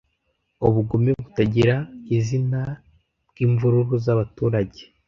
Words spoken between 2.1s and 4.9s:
izina bwimvururu zabaturage